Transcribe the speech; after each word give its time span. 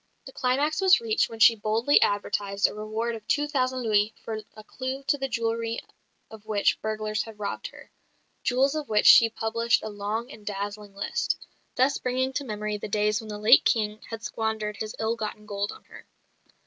The 0.25 0.31
climax 0.31 0.81
was 0.81 0.99
reached 0.99 1.29
when 1.29 1.37
she 1.37 1.53
boldly 1.55 2.01
advertised 2.01 2.65
a 2.65 2.73
reward 2.73 3.13
of 3.13 3.27
two 3.27 3.47
thousand 3.47 3.83
louis 3.83 4.15
for 4.23 4.41
a 4.55 4.63
clue 4.63 5.03
to 5.03 5.15
the 5.19 5.27
jewellery 5.27 5.79
of 6.31 6.43
which 6.47 6.81
burglars 6.81 7.21
had 7.21 7.37
robbed 7.39 7.67
her 7.67 7.91
jewels 8.41 8.73
of 8.73 8.89
which 8.89 9.05
she 9.05 9.29
published 9.29 9.83
a 9.83 9.89
long 9.89 10.31
and 10.31 10.43
dazzling 10.43 10.95
list, 10.95 11.37
thus 11.75 11.99
bringing 11.99 12.33
to 12.33 12.43
memory 12.43 12.77
the 12.77 12.87
days 12.87 13.21
when 13.21 13.27
the 13.29 13.37
late 13.37 13.63
King 13.63 14.01
had 14.09 14.23
squandered 14.23 14.77
his 14.77 14.95
ill 14.99 15.15
gotten 15.15 15.45
gold 15.45 15.71
on 15.71 15.83
her. 15.83 16.07